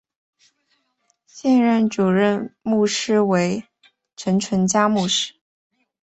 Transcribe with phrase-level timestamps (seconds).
[1.27, 3.67] 现任主任牧师为
[4.17, 5.35] 陈淳佳牧师。